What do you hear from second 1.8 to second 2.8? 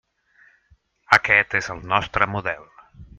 nostre model.